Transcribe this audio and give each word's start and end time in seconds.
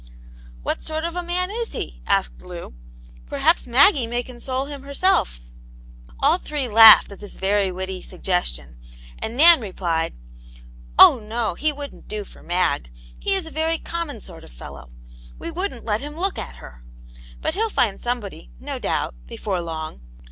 "What 0.63 0.81
sort 0.81 1.03
of 1.03 1.15
a 1.15 1.21
man 1.21 1.51
is 1.51 1.73
he?" 1.73 2.01
asked 2.17 2.41
Lou." 2.41 2.73
Pcr 3.29 3.39
haps 3.41 3.67
Maggie 3.67 4.07
may 4.07 4.23
console 4.23 4.65
him 4.65 4.81
Vv^xsdt" 4.81 4.95
Aunt 5.03 5.27
yane^s 5.27 5.27
Hci'O, 5.27 6.19
45 6.19 6.19
AH 6.23 6.37
three 6.39 6.67
laughed 6.67 7.11
at 7.11 7.19
this 7.19 7.37
very 7.37 7.71
witty 7.71 8.01
suggestion, 8.01 8.79
.And 9.19 9.37
Nan 9.37 9.61
replied:" 9.61 10.15
Oh, 10.97 11.19
no! 11.19 11.53
he 11.53 11.71
wouldn't 11.71 12.07
do 12.07 12.23
fot* 12.25 12.43
Mag. 12.45 12.91
He 13.19 13.35
is 13.35 13.45
a 13.45 13.51
very 13.51 13.77
common 13.77 14.19
sort 14.19 14.43
of 14.43 14.51
fellow. 14.51 14.89
We 15.37 15.51
wouldn't 15.51 15.85
let 15.85 16.01
him 16.01 16.17
look 16.19 16.39
at 16.39 16.55
her. 16.55 16.83
But 17.39 17.53
he'll 17.53 17.69
find 17.69 18.01
somebody, 18.01 18.49
no 18.59 18.79
doubt, 18.79 19.13
before 19.27 19.61
long. 19.61 20.01